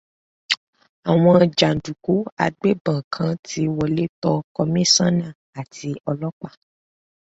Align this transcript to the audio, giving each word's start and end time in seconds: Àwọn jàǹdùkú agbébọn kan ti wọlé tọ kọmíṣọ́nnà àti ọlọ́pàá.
Àwọn 1.11 1.39
jàǹdùkú 1.57 2.13
agbébọn 2.45 2.99
kan 3.13 3.31
ti 3.47 3.61
wọlé 3.75 4.03
tọ 4.21 4.31
kọmíṣọ́nnà 4.55 5.27
àti 5.59 5.89
ọlọ́pàá. 6.09 6.53